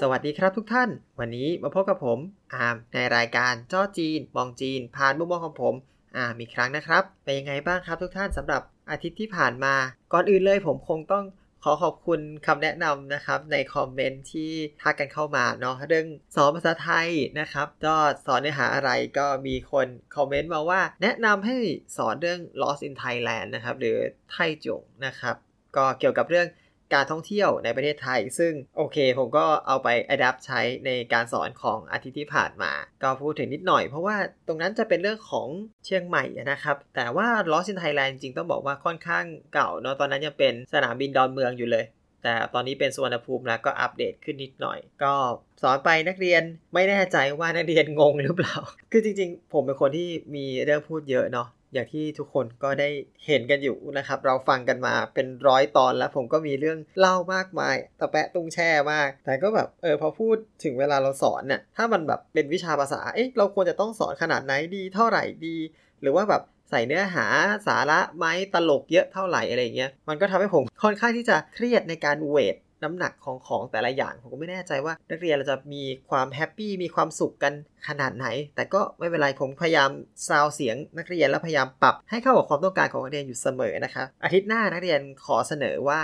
[0.00, 2.18] สวัสดีครับทุกท่าน วันนี้มาพบกับผม
[2.54, 5.74] อาร์มในรายการจ้อจีนมองจีน ผ่านมุมมองของผม
[6.16, 9.74] อาร์มอีกครั้งนะครับเป็นยังไงบ้างครับทุกท่านสำหรับอาทิตย์ที่ผ่านมา
[10.12, 11.24] ก่อนอื่นเลยผมคงต้อง
[11.64, 17.08] ขอขอบคุณคำแนะนำนะครับในคอมเมนต์ที่ทักกันเข้ามาเนาะเรื่องสอนภาษาไทย
[17.40, 19.86] นะครับก็สอนเนื้อหาอะไรก็มีคน
[20.16, 21.56] คอมเมนต์มาว่า แนะนำให้
[21.96, 23.96] สอนเรื่อง Lost in Thailand นะครับหรือ
[24.30, 25.36] ไท่จ่งนะครับ
[25.76, 26.48] ก็เกี่ยวกับเรื่อง
[26.94, 32.72] การท่องเที่ยวในประเทศไทย ซึ่งโอเค ผมก็เอาไป adapt ใช้ในการสอนของอาทิตย์ที่ผ่านมา
[33.02, 35.48] ก็พูดถึงนิดหน่อย เพราะว่าตรงนั้นจะเป็นเรื่องของ
[35.84, 41.86] เชียงใหม่นะครับ แต่ว่า Lost in Thailand จริงต้องบอกว่าค่อนข้างเก่าเนาะตอนนั้นยังเป็นสนามบินดอนเมืองอยู่เลย
[42.22, 45.14] แต่ตอนนี้เป็นสุวรรณภูมิแล้วก็อัปเดตขึ้นนิดหน่อย ก็
[45.62, 46.42] สอนไปนักเรียน
[46.74, 48.56] ไม่แน่ใจว่านักเรียนงงหรือเปล่า
[48.92, 52.88] คือจริงๆ ผมเป็นคนที่มีเรื่องพูดเยอะเนาะ อย่างที่ทุกคนก็ได้
[53.26, 65.56] เห็นกันอยู่นะครับ เราฟังกันมาเป็นร้อยตอนแล้ว ผมก็มีเรื่องเล่ามากมาย ตะแปะตุ้งแช่มาก แต่ก็แบบเออพอพูดถึงเวลาเราสอนเนี่ยถ้ามันแบบเป็นวิชาภาษาเอ๊ะเราควรจะต้องสอนขนาดไหนดีเท่าไหร่ดี
[66.02, 67.26] หรือว่าแบบใส่เนื้อหา
[67.66, 77.52] สาระไหมตลกเยอะเท่าไหร่อะไรเงี้ยมันก็ทำให้ผมค่อนข้างที่จะเครียดในการเวท น้ำหนักของของแต่ละอย่าง ผมก็ไม่แน่ใจว่า นักเรียนเราจะมีความแฮปปี้มีความสุขกัน
[77.88, 79.90] ขนาดไหน แต่ก็ไม่เป็นไรผมพยายาม
[80.28, 86.00] ซาวเสียงนักเรียนแล้วพยายามปรับให้เข้ากับความต้องการของนักเรียนอยู่เสมอนะครับอาทิตย์หน้านักเรียนขอเสนอว่า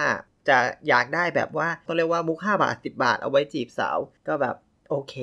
[0.48, 4.56] จะอยากได้แบบว่าต้องเรียกว่ามุก5บาท10บาทเอาไว้จีบสาวก็แบบ
[4.91, 5.15] โอเค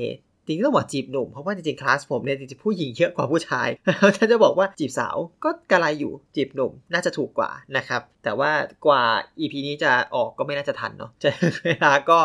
[0.50, 8.52] จริงๆต้องบอกจีบหนุ่มเพราะว่าจริงๆคลาสผมเนี่ยจริงๆผู้หญิงเยอะกว่าผู้ชายแล้วถ้าจะบอกว่าจีบสาวก็กระไรอยู่จีบหนุ่มน่าจะถูกกว่านะครับแต่ว่า
[8.86, 9.04] กว่า
[9.40, 11.30] EP นี้จะออกก็ไม่น่าจะทันเนาะจะ
[11.66, 12.18] เวลาก็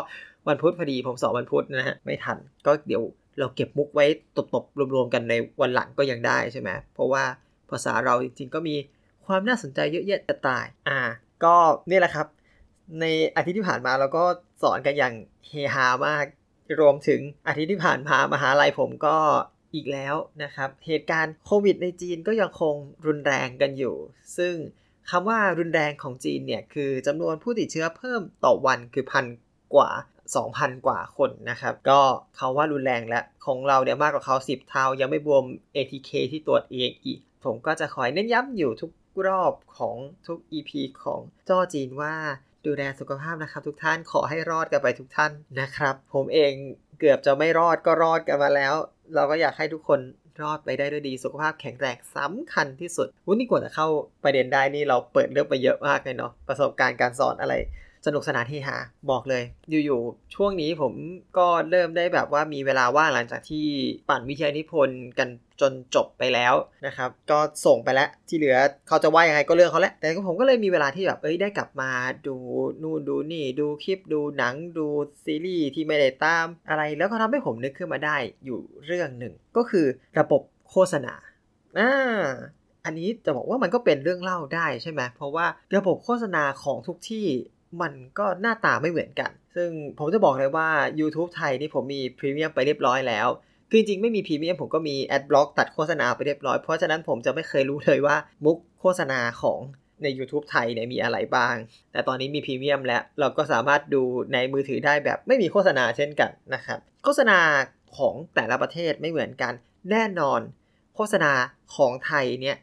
[0.49, 3.03] วันพุธพอดีผมสอบวันพุธนะฮะไม่ทันก็เดี๋ยว
[3.39, 7.25] เราเก็บมุกไว้ตบๆรวมๆกันในวันหลังก็ยังได้ใช่ไหมเพราะว่า
[7.71, 8.77] ภาษาเราจริงๆก็มี
[9.27, 11.01] ความน่าสนใจเยอะแยะจะตาย อ่า
[11.45, 11.55] ก็
[11.91, 12.27] นี่แหละครับ
[13.01, 13.05] ใน
[13.37, 14.25] อาทิตย์ที่ผ่านมาเราก็
[14.63, 15.15] สอนกันอย่าง
[15.49, 16.25] เฮฮามาก
[16.81, 19.17] รวมถึงอาทิตย์ที่ผ่านมามหาลัยผมก็
[19.75, 22.75] อีกแล้วนะครับ เหตุการณ์โควิดในจีนก็ยังคง
[23.07, 23.97] รุนแรงกันอยู่
[24.39, 24.55] ซึ่ง
[25.11, 29.27] คำว่ารุนแรงของจีนเนี่ย คือจำนวนผู้ติดเชื้อเพิ่มต่อวันคือพัน
[29.75, 29.91] กว่า
[30.37, 32.01] 2,000 กว่าคนนะครับ ก็
[32.37, 35.45] เขาว่ารุนแรงแล้ว ของเราเนี่ยมากกว่าเขา 10 เท่า ยังไม่บวม
[35.77, 38.93] ATK ที่ตรวจเองอีก ผมก็จะคอยเน้นย้ำอยู่ทุก
[39.27, 39.97] รอบของ
[40.27, 40.71] ทุก EP
[41.05, 42.15] ของจ้อจีนว่า
[42.67, 46.53] ดูแลสุขภาพนะครับ ทุกท่านขอให้รอดกันไปทุกท่านนะครับ ผมเอง
[46.99, 48.75] เกือบจะไม่รอดก็รอดกันมาแล้ว
[49.15, 50.01] เราก็อยากให้ทุกคน
[50.43, 53.89] รอดไปได้ด้วยดีสุขภาพแข็งแรงสำคัญที่สุดวุ้นนี่กว่าจะเข้า
[54.25, 57.55] ประเด็นได้นี่เราเปิดเรื่องไปเยอะมากเลยเนาะประสบการณ์การสอนอะไร
[58.07, 58.77] สนุกสนานที่หา
[59.11, 60.93] บอกเลย อยู่ๆ ช่วงนี้ผม
[61.39, 63.67] ก็เริ่มได้แบบว่ามีเวลาว่างหลังจากที่
[64.09, 65.29] ปั่นวิทยานิพนธ์กัน
[65.61, 66.55] จนจบไปแล้ว
[66.87, 68.57] นะครับ ก็ส่งไปแล้วที่เหลือ
[68.89, 71.91] เขาจะว่ายังไงก็เรื่องเขาแหละแต่ผมก็เลยมีเวลาที่แบบเอ้ยได้กลับมา
[72.27, 72.37] ดู
[72.83, 74.87] นู่นดูนี่ดูคลิปดูหนังดู
[75.25, 79.87] ซีรีส์ที่ไม่ได้ตามอะไร แล้วก็ทำให้ผมนึกขึ้นมาได้อยู่เรื่องหนึ่ง ก็คือ
[80.19, 81.15] ระบบโฆษณา
[81.79, 81.93] อ่า
[82.85, 87.27] อันนี้จะบอกว่ามันก็เป็นเรื่องเล่าได้ใช่ไหมเพราะว่าระบบโฆษณาของทุกที่
[87.83, 90.69] มันก็หน้าตาไม่เหมือนกัน ซึ่งผมจะบอกเลยว่า
[91.01, 93.29] YouTube ไทยนี่ผมมีพรีเมียมไปเรียบร้อยแล้ว
[93.71, 99.61] คือจริงๆไม่มีพรีเมียมผมก็มี adblock ตัดโฆษณาไปเรียบร้อย เพราะฉะนั้นผมจะไม่เคยรู้เลยว่ามุกโฆษณาของ
[100.03, 101.55] ใน YouTube ไทยเนี่ยมีอะไรบ้าง
[101.93, 104.03] แต่ตอนนี้มีพรีเมียมแล้ว เราก็สามารถดู
[104.33, 107.39] ในมือถือได้แบบไม่มีโฆษณาเช่นกันนะครับ โฆษณา
[107.99, 109.53] ของแต่ละประเทศไม่เหมือนกัน
[109.91, 110.41] แน่นอน
[110.97, 111.33] โฆษณา
[111.77, 112.57] ของไทยเนี่ย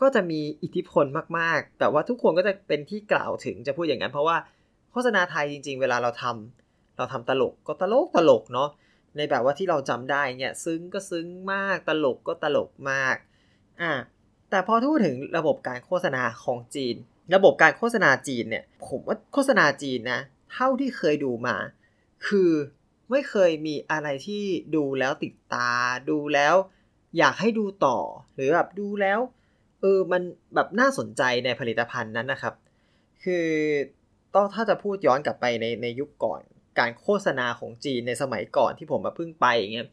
[0.00, 1.04] ก็จะมีอิทธิพล
[1.38, 4.36] มากๆ แต่ว่าทุกคนก็จะเป็นที่กล่าวถึงจะพูดอย่างนั้น เพราะว่า
[4.96, 8.70] ฆษณาไทยจริง ๆ เวลาเราทำเราทำตลกก็ตลกตลกเนาะ
[9.16, 13.16] ในแบบว่าที่เราจำได้เนี่ยซึ้งก็ซึ้งมากตลกก็ตลกมาก
[13.80, 13.92] อ่า
[14.50, 16.96] แต่พอพูดถึงระบบการโฆษณาของจีน
[17.34, 20.20] ระบบการโฆษณาจีนเนี่ยผมว่าโฆษณาจีนนะ
[20.52, 21.56] เท่าที่เคยดูมา
[22.26, 22.50] คือ
[23.10, 25.70] ไม่เคยมีอะไรที่ดูแล้วติดตา
[26.10, 26.54] ดูแล้ว
[27.18, 27.98] อยากให้ดูต่อ
[28.34, 29.20] หรือแบบดูแล้ว
[29.80, 30.22] เออมัน
[30.54, 32.54] แบบน่าสนใจในผลิตภัณฑ์นั้นนะครับ
[33.24, 33.46] คือ
[34.34, 36.40] ต้องถ้าจะพูดย้อนกลับไปในในยุคก่อน
[36.78, 39.86] การโฆษณาของจีนในสมัยก่อนที่ผมมาเพิ่งไปอย่างเงี้ย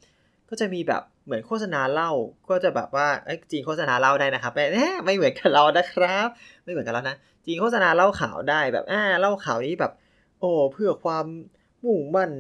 [0.50, 2.12] ก็จะมีแบบเหมือนโฆษณาเล่า
[2.50, 3.07] ก็จะแบบว่า
[3.51, 4.63] จีนโฆษณาเล่าได้นะครับแต่
[5.06, 6.27] ไม่เหมือนกับเรานะครับ
[6.63, 7.15] ไม่เหมือนกันแล้วนะ
[7.45, 9.91] จีนโฆษณาเล่าข่าวได้แบบอ่าเล่าข่าวนี้แบบ
[10.39, 11.25] โอ้เพื่อความ
[11.83, 12.31] มุ่งมั่น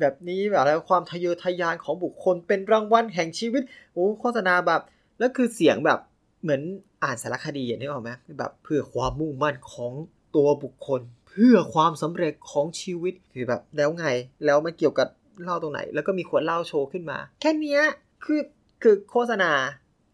[0.00, 4.80] แบบนี้แบบอะไรความทะเยอทะยานของบุคคลเป็นรางวัลแห่งชีวิตโอ้โฆษณาแบบ
[5.18, 5.98] แล้วคือเสียงแบบ
[6.42, 6.62] เหมือน
[7.04, 9.92] อ่านสารคดีอย่างนี้ออกไหมแบบเพื่อความมุ่งมั่นของ
[10.36, 14.06] ตัวบุคคล เพื่อความสำเร็จของชีวิตคือแบบแล้วไง
[14.44, 15.08] แล้วมันเกี่ยวกับ
[15.42, 17.80] เล่าตรงไหน แล้วก็มีขวดเหล้าโชว์ขึ้นมา แค่นี้
[18.24, 18.40] คือ
[18.82, 19.52] คือโฆษณา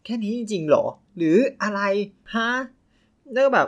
[0.05, 0.85] แค่นี้จริงๆหรอ
[1.17, 1.81] หรืออะไร
[2.35, 2.49] ฮะ
[3.33, 3.67] แล้วแบบ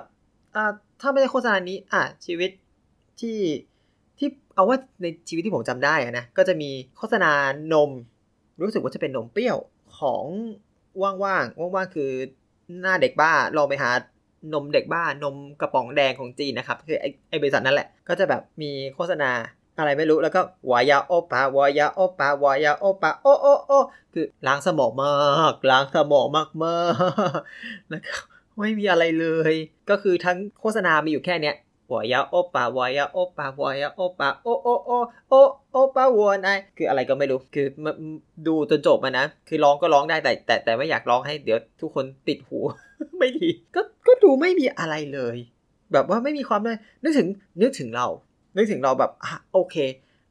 [0.55, 2.51] อ่าถ้าไม่ได้โฆษณานี้อะชีวิต
[3.19, 3.39] ที่
[4.17, 7.31] ที่เอาว่าในชีวิตที่ผมจำได้อะนะก็จะมีโฆษณา
[7.73, 7.91] นม
[8.61, 9.57] รู้สึกว่าจะเป็นนมเปรี้ยว
[9.99, 10.25] ของ
[11.01, 12.09] ว่างๆว่างๆคือ
[12.81, 13.89] หน้าเด็กบ้าลองไปหา
[14.53, 19.31] นมเด็กบ้านนมกระป๋องแดงของจีนนะครับ คือไอไอบริษัทนั่นแหละ ก็จะแบบมีโฆษณา
[19.77, 20.41] อะไรไม่รู้แล้วก็
[20.71, 23.71] วายาโอปาวายาโอปาวายาโอปาโอโอโอ
[24.13, 25.13] คือล้างสมองมา
[25.51, 26.79] กล้างสมองมากมา
[27.37, 27.39] ก
[27.89, 28.15] แล้วก็
[28.59, 29.53] ไม่มีอะไรเลย
[29.89, 31.55] ก็คือทั้งโฆษณามีอยู่แค่เนี้ย
[31.91, 34.91] วายาโอปาวายาโอปาวายาโอปาโอโอโอ
[35.29, 35.33] โอ
[35.71, 37.67] โอปาวัวนายคืออะไรก็ไม่รู้คือ
[38.47, 42.59] ดูจนจบมานะ คือร้องก็ร้องได้แต่แต่แต่ไม่อยากร้องให้เดี๋ยวทุกคนติดหู
[43.19, 43.81] ไม่ดี ก็
[44.29, 45.37] ดูไม่มีอะไรเลย
[45.93, 47.27] แบบว่าไม่มีความเลยนึกถึง
[47.61, 48.07] นึกถึงเรา
[48.55, 49.75] นึกถึงเราแบบอะโอเค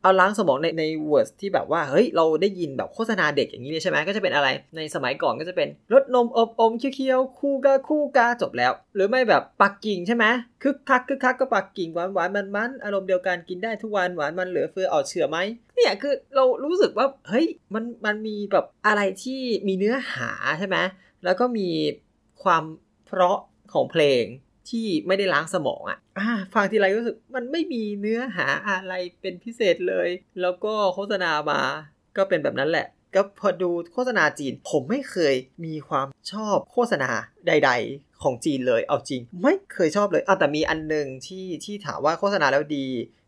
[0.03, 10.25] เอาล้างสมองในในเวิร์สที่แบบว่าเฮ้ยเราได้ยินแบบโฆษณาเด็กอย่างนี้ใช่ไหมก็จะเป็นอะไร ในสมัยก่อนก็จะเป็นรสนมอบอมเคี้ยวคู่กาคู่กาจบแล้ว หรือไม่แบบปักกิ่งใช่ไหม
[10.63, 15.39] คึกคักคึกคักก็ปักกิ่งหวานหวานมันมันอารมณ์เดียวกันกินได้ทุกวันหวานมันเหลือเฟือเอาเชื่อไหม
[15.75, 20.77] เนี่ยคือเรารู้สึกว่าเฮ้ยมันมันมีแบบอะไรที่มีเนื้อหาใช่ไหม
[21.25, 21.69] แล้วก็มี
[22.43, 22.65] ความ
[23.07, 23.39] เพราะ
[23.73, 24.25] ของเพลง
[24.71, 30.09] ที่ไม่ได้ล้างสมองอะอ่าฟังทีไรรู้สึกมันไม่มีเนื้อหาอะไรเป็นพิเศษเลย
[30.41, 31.61] แล้วก็โฆษณามา
[32.17, 35.35] ก็เป็นแบบนั้นแหละ ก็พอดูโฆษณาจีน ผมไม่เคย
[35.65, 37.11] มีความชอบโฆษณา
[37.47, 42.87] ใด ๆ ของจีนเลย เอาจริง ไม่เคยชอบเลยอะแต่มีอันหนึ่งที่ที่ถามว่าโฆษณาแล้วดี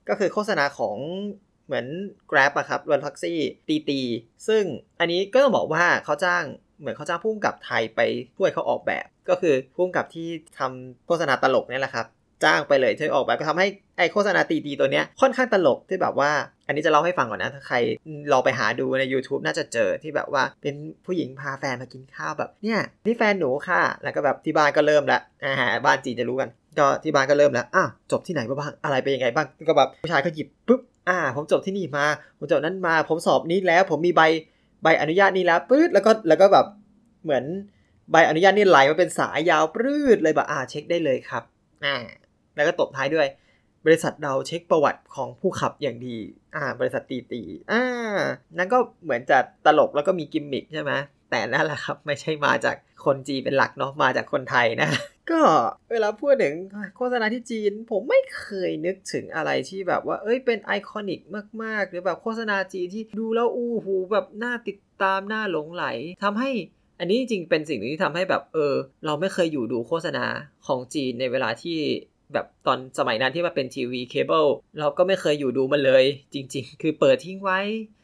[0.08, 0.96] ก็คือโฆษณาของ
[1.66, 1.86] เหมือน
[2.30, 3.38] Grab อะครับรถแท็กซี่
[3.68, 4.00] ตีตี
[4.48, 4.64] ซึ่ง
[5.00, 6.44] อันนี้ก็ต้องบอกว่าเขาจ้าง
[6.80, 8.00] เหมือนเขาจ้างพุ่งกับไทยไป
[8.36, 10.28] ช่วยเขาออกแบบ ก็คือพุ่งกับที่
[10.58, 12.06] ทำโฆษณาตลกนี่แหละครับ
[12.44, 13.66] จ้างไปเลยช่วยออกแบบก็ทำให้
[13.98, 16.30] ไอโฆษณาตีตีตัวเนี้ยค่อนข้างตลกที่แบบว่า
[16.66, 17.76] อันนี้จะเล่าให้ฟังก่อนนะ ถ้าใคร
[18.32, 20.74] ลองไปหาดูใน YouTube น่าจะเจอที่แบบว่าเป็น
[21.06, 32.06] ผู้หญิงพาแฟนมากินข้าวแบบเนี่ยนี่แฟนหนูค่ะ แล้วก็แบบที่บ้านก็เริ่มละอาหารบ้านจีนจะรู้กัน ก็ที่บ้านก็เริ่มแล้วอ้าวจบที่ไหนบ้างอะไรเป็นยังไงบ้างก็แบบผู้ชายก็หยิบปุ๊บอ่า ผมจบที่นี่มา
[32.38, 34.22] ผมจบนั้นมา ผมสอบนี้แล้ว ผมมีใบ
[34.82, 36.66] ใบอนุญาตนี้แล้วปื๊ดแล้วก็แล้วก็แบบ
[37.24, 37.44] เหมือน
[38.10, 41.42] ใบอนุญาตนี่ไหลมาเป็นสายยาวปรืดเลยแบบอ่าเช็คได้เลยครับ
[41.84, 41.96] อ่า
[42.54, 43.28] แล้วก็ตบท้ายด้วย
[43.86, 46.18] บริษัทเราเช็คประวัติของผู้ขับอย่างดี
[46.56, 47.42] อ่า บริษัทตีตี
[47.72, 47.84] อ่า
[48.58, 50.92] นั่นก็เหมือนจะตลกแล้วก็มีกิมมิคใช่ไหม
[51.30, 54.90] แต่นั่นแหละครับ ไม่ใช่มาจากคนจีนเป็นหลักเนาะมาจากคนไทยนะ
[55.30, 55.40] ก็
[55.92, 56.54] เวลาพูดถึง
[56.96, 61.20] โฆษณาที่จีน ผมไม่เคยนึกถึงอะไรที่แบบว่า เอ้ยเป็นไอคอนิก
[61.62, 65.84] มาก ๆ หรือแบบโฆษณาจีนที่ดูแล้วอู้หูแบบน่าติดตามน่าหลงไหล
[66.22, 66.50] ทำให้
[67.00, 68.74] อันนี้จริงๆเป็นสิ่งที่ทำให้แบบเออ
[69.06, 70.26] เราไม่เคยอยู่ดูโฆษณา
[70.66, 71.78] ของจีนในเวลาที่
[72.32, 74.46] แบบตอนสมัยนั้นที่มาเป็นทีวีเคเบิล
[74.80, 76.04] เราก็ไม่เคยอยู่ดูมันเลย
[76.34, 77.60] จริง ๆ คือเปิดทิ้งไว้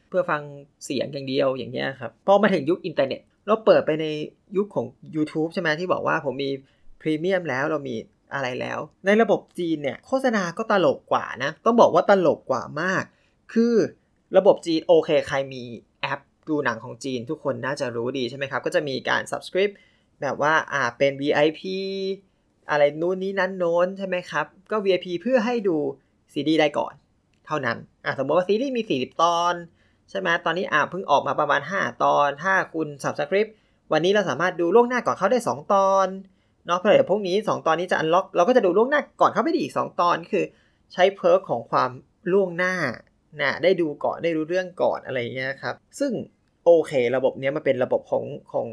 [0.09, 0.43] เพื่อฟัง
[0.85, 4.07] เสียงอย่างเดียวอย่างเงี้ยครับพอมาถึงยุคอินเทอร์เน็ตเราเปิดไปใน
[4.57, 6.51] ยุคของ YouTube ใช่ไหมที่บอกว่าผมมี
[7.01, 7.97] พรีเมียมแล้วเรามี
[8.35, 13.05] อะไรแล้ว ในระบบจีนเนี่ยโฆษณาก็ตลกกว่านะ ต้องบอกว่าตลกกว่ามาก
[13.53, 13.75] คือ
[14.37, 15.63] ระบบจีนโอเค ใครมี
[16.49, 19.73] ดูหนังของจีนทุกคนน่าจะรู้ดีใช่ไหมครับ ก็จะมีการ subscribe
[20.23, 21.61] แบบว่าอ่าเป็น VIP
[22.71, 25.77] อะไรนู้นนี้นั้นโน้นใช่ไหมครับ ก็ VIP เพื่อให้ดู
[26.33, 26.95] ซีดีได้ก่อน
[27.47, 29.55] เท่านั้นอ่าสมมติว่าซีรีส์มี 40 ตอน
[30.11, 33.51] ใช่ไหมตอนนี้อ่าเพิ่งออกมาประมาณ 5 ตอนถ้าคุณ subscribe
[33.93, 36.07] วันนี้เราสามารถดูล่วงหน้าก่อนเขาได้ 2 ตอน
[36.67, 40.45] เนาะเพราะเดี๋ยวพวกนี้ 2 ตอนนี้จะอันล็อกเราก็จะดูล่วงหน้าก่อนเขาไปอีก 2 ตอนคือ
[40.93, 41.91] ใช้เพิร์กของความ
[42.33, 42.75] ล่วงหน้า
[43.41, 46.13] นะได้ดูก่อนได้รู้เรื่องก่อนอะไรเงี้ยครับ ซึ่ง
[46.67, 48.67] โอเค ระบบนี้มันเป็นระบบของของ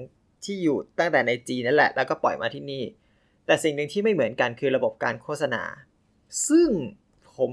[0.43, 2.83] ที่อยู่ตั้งแต่ในจีนนั่นแหละ แล้วก็ปล่อยมาที่นี่
[3.45, 5.63] แต่สิ่งหนึ่งที่ไม่เหมือนกันคือระบบการโฆษณา
[6.49, 6.69] ซึ่ง
[7.35, 7.51] ผม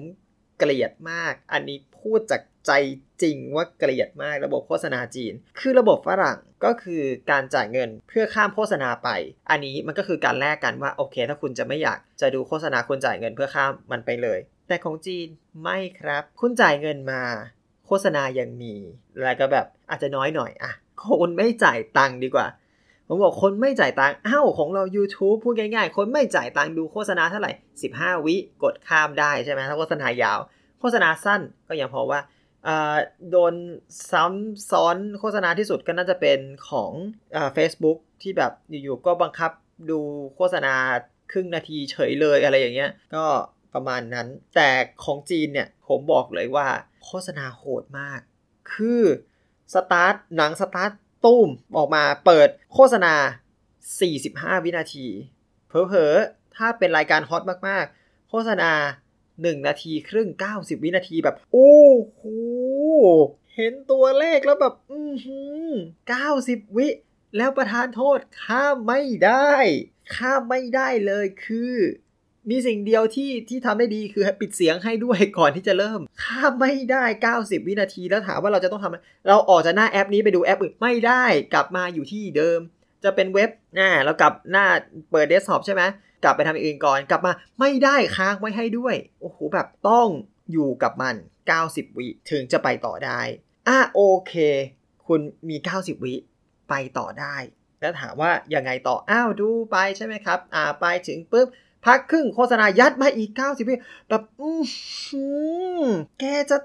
[0.58, 2.72] เกลียดมาก อันนี้พูดจากใจ
[3.22, 9.08] จริงว่าเกลียดมากระบบโฆษณาจีน คือระบบฝรั่งก็คือการจ่ายเงินเพื่อข้ามโฆษณาไป
[9.50, 15.28] อันนี้มันก็คือการแลกกันว่าโอเค ถ้าคุณจะไม่อยากจะดูโฆษณาคุณจ่ายเงินเพื่อข้ามมันไปเลย แต่ของจีน
[15.62, 17.22] ไม่ครับ คุณจ่ายเงินมา
[17.92, 18.74] โฆษณายังมี
[19.22, 20.72] แล้วก็แบบอาจจะน้อยหน่อยอะ
[21.20, 22.46] คนไม่จ่ายตังค์ดีกว่า
[23.06, 27.52] ผมบอกคนไม่จ่ายตังค์อ้าวของเรา YouTube พูดง่ายๆ คนไม่จ่ายตังค์ดูโฆษณาเท่าไหร่
[27.88, 30.38] 15 วิกดข้ามได้ใช่ไหมถ้าโฆษณายาว
[30.80, 32.20] โฆษณาสั้นก็ยังพอว่า
[33.30, 33.54] โดน
[34.10, 36.38] ซ้ำซ้อนโฆษณาที่สุดก็น่าจะเป็น
[36.70, 36.92] ของ
[37.54, 39.50] เฟซบุ๊กที่แบบอยู่ๆก็บังคับ
[39.90, 40.00] ดู
[40.36, 40.74] โฆษณา
[41.32, 43.24] ครึ่งนาทีเฉยเลยอะไรอย่างเงี้ย ก็
[43.74, 44.68] ประมาณนั้น แต่
[45.04, 46.66] ของจีนเนี่ยผมบอกเลยว่า
[47.10, 48.20] โฆษณาโหดมาก
[48.72, 49.02] คือ
[49.74, 50.92] สตาร์ทหนังสตาร์ท
[51.24, 53.14] ตุ้มออกมาเปิดโฆษณา
[53.90, 55.06] 45 วินาที
[55.68, 56.16] เพอเพอ
[56.56, 58.72] ถ้าเป็นรายการฮอตมากๆ โฆษณา
[59.20, 61.74] 1 นาทีครึ่ง 90 วินาทีแบบ โอ้
[62.10, 62.20] โห
[63.54, 65.68] เห็นตัวเลขแล้วแบบ อือหือ
[66.20, 66.88] 90วิ
[67.36, 69.52] แล้วประธานโทษข้ามไม่ได้
[70.16, 71.74] ข้ามไม่ได้เลยคือ
[72.50, 77.04] มีสิ่งเดียวที่ที่ทำได้ดีคือปิดเสียงให้ด้วยก่อนที่จะเริ่มข้ามไม่ได้
[77.36, 82.60] 90 วินาทีแล้วถามว่าเราจะต้องทำเราออกจากหน้าแอปนี้ไปดูแอปอื่นไม่ได้กลับมาอยู่ที่เดิม
[83.04, 84.66] จะเป็นเว็บหน้าเรากลับหน้า
[85.10, 85.82] เปิดเดสก์ท็อปใช่ไหม
[86.24, 90.08] กลับไปทำอื่นก่อนกลับมาไม่ได้ค้างไว้ให้ด้วยโอ้โหแบบต้อง
[90.52, 91.14] อยู่กับมัน
[91.56, 93.20] 90 วิถึงจะไปต่อได้
[93.68, 94.34] อะโอเค
[95.06, 96.14] คุณมี 90 วิ
[96.68, 97.36] ไปต่อได้
[97.80, 101.48] แล้วถามว่ายังไงต่ออ้าวดูไปใช่ไหมครับ อ่าไปถึงปุ๊บ
[101.84, 103.74] พักครึ่งโฆษณายัดมาอีก 90วิ
[104.08, 104.48] แบบอื
[105.82, 105.84] ม
[106.20, 106.56] แกจะ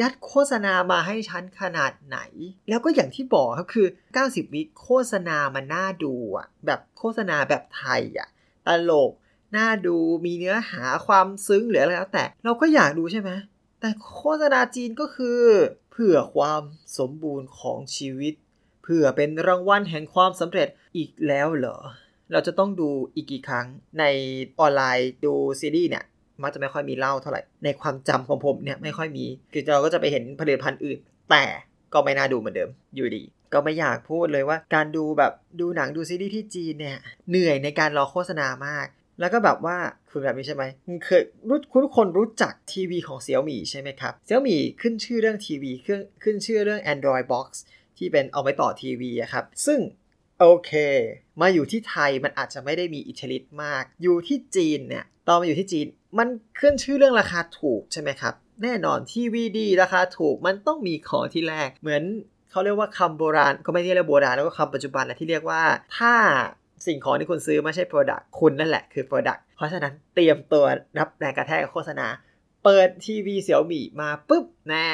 [0.00, 2.18] ยัดโฆษณามาให้ฉันขนาดไหน
[2.68, 3.86] แล้วก็อย่างที่บอกครับคือ
[4.20, 8.28] 90 วิโฆษณามันน่าดูอะแบบโฆษณาแบบไทยอะ
[8.66, 9.10] ตลก
[9.56, 13.30] น่าดูมีเนื้อหาความซึ้งหรืออะไรแล้วแต่ เราก็อยากดูใช่ไหม
[13.80, 15.40] แต่โฆษณาจีนก็คือ
[15.92, 16.62] เพื่อความ
[16.98, 18.34] สมบูรณ์ของชีวิต
[18.82, 21.78] เพื่อเป็นรางวัลแห่งความสำเร็จอีกแล้วเหรอ
[22.34, 23.66] เราจะต้องดูอีกกี่ครั้ง
[23.98, 24.04] ใน
[24.60, 26.04] ออนไลน์ดูซีรีส์เนี่ย
[26.42, 30.98] มักจะไม่ค่อยมีเล่าเท่าไหร่ ในความจำของผมเนี่ยไม่ค่อยมี คือเราก็จะไปเห็นผลิตภัณฑ์อื่น
[31.30, 31.44] แต่
[31.92, 33.22] ก็ไม่น่าดูเหมือนเดิมอยู่ดี
[33.52, 36.98] ก็ไม่อยากพูดเลยว่าการดูแบบดูหนังดูซีรีส์ที่จีนเนี่ย
[37.30, 38.86] เหนื่อยในการรอโฆษณามาก
[39.20, 39.76] แล้วก็แบบว่า
[40.10, 40.64] คุณแบบนี้ใช่ไหม
[41.04, 47.48] เคยรู้คุณทุกคนรู้จักทีวีของเซี่ยมี่ใช่ไหมครับเซี่ยมี่ขึ้นชื่อเรื่องทีวีเครื่องขึ้นชื่อเรื่อง Android Box
[47.98, 49.78] ที่เป็นเอาไว้ต่อทีวีอะครับ ซึ่ง
[50.44, 50.72] โอเค
[51.40, 55.86] มาอยู่ที่ไทยมันอาจจะไม่ได้มีอิทธิฤทธิ์มาก อยู่ที่จีนเนี่ยตอนมาอยู่ที่จีน
[56.18, 56.28] มัน
[56.60, 62.02] ขึ้นชื่อเรื่องราคาถูกใช่ไหมครับ แน่นอนทีวีดีราคาถูกมันต้องมีของที่แรก เหมือน
[62.50, 65.62] เขาเรียกว่าคำโบราณก็ไม่ใช่เรียกโบราณแล้วก็คำปัจจุบันนะที่เรียกว่า
[65.98, 66.14] ถ้า
[66.86, 70.64] สิ่งของที่คุณซื้อไม่ใช่ Product คุณนั่นแหละคือ Product เพราะฉะนั้นเตรียมตัว
[70.98, 72.06] รับแรงกระแทกโฆษณา
[72.64, 74.88] เปิดทีวีเสี่ยวมี่มาปุ๊บแน่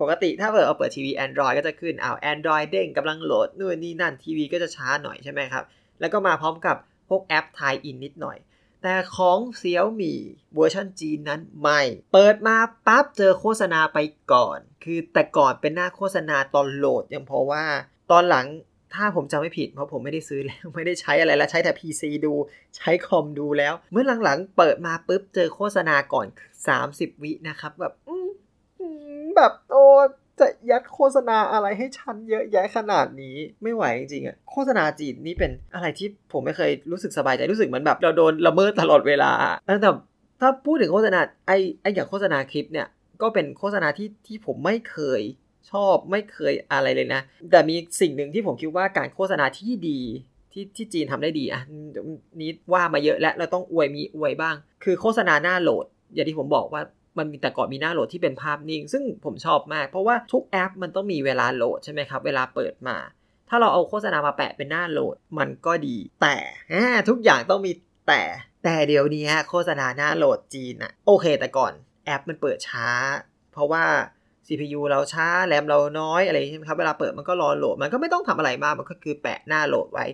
[0.00, 5.64] ปกติถ้าเปิดเอาเปิดทีวี Android ก็จะขึ้นเอาว Android เด้งกำลังโหลดนู่นนี่นั่นทีวีก็จะช้าหน่อยใช่ไหมครับ
[6.00, 6.76] แล้วก็มาพร้อมกับ
[7.08, 8.38] พวกแอปทยอินนิดหน่อย
[8.82, 10.20] แต่ของเซี่ยวมี่
[10.54, 11.80] เวอร์ชันจีนนั้นไม่
[12.12, 13.98] เปิดมาปั๊บเจอโฆษณาไป
[14.32, 17.64] ก่อน คือแต่ก่อนเป็นหน้าโฆษณาตอนโหลดยังเพราะว่า
[18.10, 18.46] ตอนหลัง
[18.94, 22.34] ถ้าผมจำไม่ผิดเพราะผมไม่ได้ซื้อแล้ว ไม่ได้ใช้อะไรแล้วใช้แต่ PC ดู
[22.76, 26.26] ใช้คอมดูแล้ว เมื่อหลังๆ เปิดมาปุ๊บเจอโฆษณาก่อน
[26.76, 27.92] 30 วินะครับแบบ
[29.36, 29.84] แบบโอ้
[30.40, 39.32] จะยัดโฆษณาอะไรให้ฉันเยอะแยะขนาดนี้ไม่ไหวจริงๆอะโฆษณาจีนนี่เป็นอะไรที่ผมไม่เคยรู้สึกสบายใจรู้สึกเหมือนแบบเราโดนละเมิดตลอดเวลา
[39.66, 39.74] แต่
[40.40, 41.52] ถ้าพูดถึงโฆษณาไอ
[41.82, 42.86] ไออย่างโฆษณาคลิปเนี่ย
[43.22, 45.22] ก็เป็นโฆษณาที่ที่ผมไม่เคย
[45.70, 50.00] ชอบไม่เคยอะไรเลยนะ แต่มีสิ่งหนึ่งที่ผมคิดว่าการโฆษณาที่ดี
[50.52, 51.62] ที่ที่จีนทำได้ดีอะ
[52.40, 56.82] นี้ว่ามาเยอะแล้วเราต้องอวยมีอวยบ้าง คือโฆษณาหน้าโหลด อย่างที่ผมบอกว่า
[57.18, 62.96] มันมีแต่ก่อนมีหน้าโหลดที่เป็นภาพนิ่ง ซึ่งผมชอบมาก เพราะว่าทุกแอปมันต้องมีเวลาโหลดใช่ไหมครับ เวลาเปิดมา
[63.48, 66.36] ถ้าเราเอาโฆษณามาแปะเป็นหน้าโหลดมันก็ดี แต่
[67.08, 67.72] ทุกอย่างต้องมี
[68.08, 68.22] แต่
[68.64, 71.72] แต่เดี๋ยวนี้โฆษณาหน้าโหลดจีนอะโอเค แต่ก่อน
[72.06, 72.88] แอปมันเปิดช้า
[73.52, 73.84] เพราะว่า
[74.46, 80.06] CPU เราช้าแรมเราน้อยอะไรใช่ไหมครับเวลาเปิดมันก็รอโหลด มันก็ไม่ต้องทำอะไรมากมันก็คือแปะหน้าโหลดไว้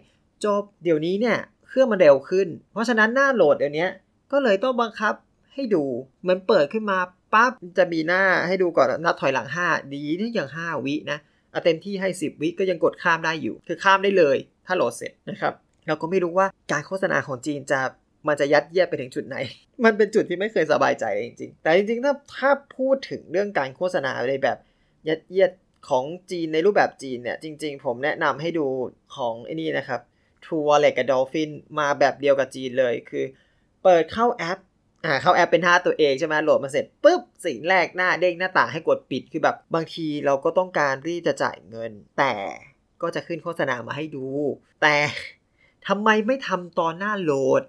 [0.45, 3.87] จบเดี๋ยวนี้เนี่ยเครื่องมันเร็วขึ้น เพราะฉะนั้นหน้าโหลดเดี๋ยวนี้
[4.33, 5.15] ก็เลยต้องบังคับ
[5.55, 5.85] ให้ดู
[6.29, 6.99] มันเปิดขึ้นมา
[7.33, 11.19] ปั๊บจะมีหน้าให้ดูก่อนนับถอยหลัง 5 ดีที่อย่าง 5 วินะ
[11.51, 15.55] เอาเต็มที่ให้ 10 วิก็ยังกดข้ามได้อยู่ คือข้ามได้เลย ถ้าโหลดเสร็จนะครับ
[15.87, 17.81] เราก็ไม่รู้ว่าการโฆษณาของจีนจะ
[18.29, 19.37] มันจะยัดเยียดไปถึงจุดไหน
[19.85, 24.59] มันเป็นจุดที่ไม่เคยสบายใจจริงๆ แต่จริงๆ ถ้าถ้าพูดถึงเรื่องการโฆษณาในแบบ
[25.09, 25.53] ยัดเยียด
[25.89, 28.67] ของจีนในรูปแบบจีนเนี่ย จริง ๆ ผมแนะนำให้ดู
[29.17, 30.01] ของไอ้นี่นะครับ
[30.45, 33.25] True Wallet กับ Dolphin มาแบบเดียวกับจีนเลย คือ
[33.83, 34.59] เปิดเข้าแอป
[35.05, 42.35] อ่าเข้าแอปเป็นท่าตัวเองใช่ไหมโหลดมาเสร็จปุ๊บสิ่งแรกหน้าเด้งหน้าต่างให้กดปิดคือแบบบางทีเราก็ต้องการที่จะจ่ายเงิน แต่
[43.03, 44.27] ก็จะขึ้นโฆษณามาให้ดู
[44.83, 44.97] แต่
[45.89, 47.63] ทำไมไม่ทำตอนหน้าโหลด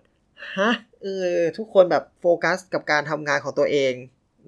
[0.57, 0.71] ฮะ
[1.03, 3.93] เออทุกคนแบบโฟกัสกับการทำงานของตัวเอง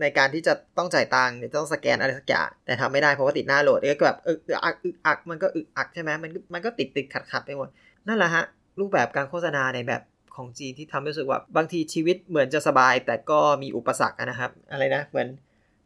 [0.01, 7.67] ในการที่จะต้องจ่ายตังค์ต้องสแกนอะไรสักอย่างแต่ทำไม่ได้เพราะว่าติดหน้าโหลดก็แบบอึกอักอึกอักมันก็อึกอักใช่ไหมมันมันก็ติดติดขัดขัดไปหมด
[8.07, 8.43] นั่นแหละฮะ
[8.79, 10.01] รูปแบบการโฆษณาในแบบ
[10.35, 15.27] ของจีนที่ทำให้รู้สึกว่าบางทีชีวิตเหมือนจะสบาย แต่ก็มีอุปสรรคนะครับ อะไรนะ เหมือน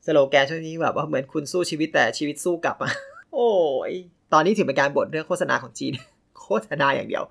[0.06, 2.92] สโลแกนช่วงนี้แบบว่าเหมือนคุณสู้ชีวิตแต่ชีวิตสู้กลับอะ
[3.34, 3.50] โอ้
[3.92, 3.94] ย
[4.34, 5.94] ตอนนี้ถือเป็นการบทเรื่องโฆษณาของจีน
[6.44, 7.24] โฆษณาอย่างเดียว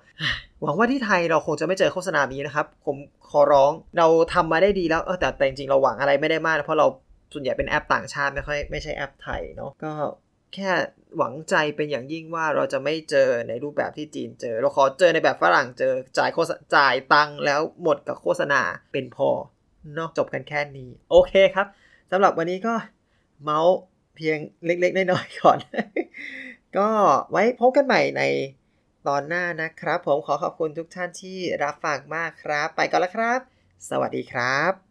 [0.61, 2.95] หวังว่าที่ไทยเราคงจะไม่เจอโฆษณานี้นะครับ ผม
[3.29, 6.87] ขอร้องเราทำมาได้ดีแล้วแต่แต่จริงเราหวังอะไรไม่ได้มากเพราะเรา
[7.33, 9.91] ส่วนใหญ่เป็นแอปต่างชาติไม่ค่อยไม่ใช่แอปไทยเนาะก็
[10.55, 10.71] แค่
[11.17, 19.29] หวังใจเป็นอย่างยิ่งว่าเราจะไม่เจอในรูปแบบที่จีนเจอ เราขอเจอในแบบฝรั่งเจอจ่ายโฆษจ่ายตังค์แล้วหมดกับโฆษณาเป็นพอ
[19.95, 21.67] เนาะจบกันแค่นี้ โอเคครับ
[22.11, 22.73] สำหรับวันนี้ก็
[23.43, 23.75] เมาส์
[24.15, 25.57] เพียงเล็ก ๆ น้อยๆก่อน
[26.77, 26.87] ก็
[27.31, 28.23] ไว้พบกันใหม่ใน
[29.07, 33.39] ตอนหน้านะครับ ผมขอขอบคุณทุกท่านที่รับฟังมากครับ ไปก่อนแล้วครับ
[33.89, 34.88] สวัสดีครับ